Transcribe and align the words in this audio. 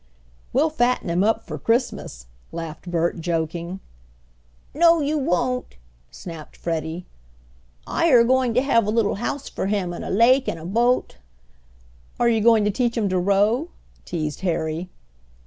"We'll 0.51 0.71
fatten 0.71 1.11
him 1.11 1.23
up 1.23 1.43
for 1.43 1.59
Christmas," 1.59 2.25
laughed 2.51 2.89
Bert, 2.89 3.19
joking. 3.21 3.81
"No, 4.73 4.99
you 4.99 5.15
won't!" 5.19 5.75
snapped 6.09 6.57
Freddie. 6.57 7.05
"I 7.85 8.07
are 8.09 8.23
going 8.23 8.55
to 8.55 8.63
have 8.63 8.87
a 8.87 8.89
little 8.89 9.13
house 9.21 9.47
for 9.47 9.67
him 9.67 9.93
and 9.93 10.03
a 10.03 10.09
lake, 10.09 10.47
and 10.47 10.57
a 10.59 10.65
boat" 10.65 11.17
"Are 12.19 12.29
you 12.29 12.41
going 12.41 12.65
to 12.65 12.71
teach 12.71 12.97
him 12.97 13.09
to 13.09 13.19
row?" 13.19 13.69
teased 14.03 14.39
Harry. 14.41 14.89